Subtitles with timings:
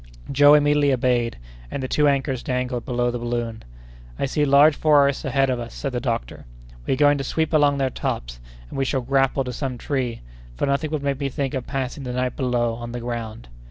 [0.31, 1.37] Joe immediately obeyed,
[1.69, 3.63] and the two anchors dangled below the balloon.
[4.17, 6.45] "I see large forests ahead of us," said the doctor;
[6.87, 10.21] "we are going to sweep along their tops, and we shall grapple to some tree,
[10.55, 13.47] for nothing would make me think of passing the night below, on the ground."